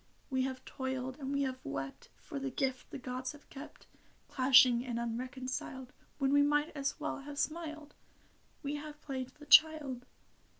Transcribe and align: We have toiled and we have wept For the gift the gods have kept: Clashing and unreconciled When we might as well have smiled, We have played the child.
We 0.31 0.41
have 0.45 0.65
toiled 0.65 1.19
and 1.19 1.31
we 1.31 1.43
have 1.43 1.59
wept 1.63 2.09
For 2.17 2.39
the 2.39 2.49
gift 2.49 2.89
the 2.89 2.97
gods 2.97 3.33
have 3.33 3.47
kept: 3.51 3.85
Clashing 4.29 4.83
and 4.83 4.97
unreconciled 4.99 5.93
When 6.17 6.33
we 6.33 6.41
might 6.41 6.75
as 6.75 6.99
well 6.99 7.19
have 7.19 7.37
smiled, 7.37 7.93
We 8.63 8.77
have 8.77 8.99
played 9.03 9.27
the 9.35 9.45
child. 9.45 10.07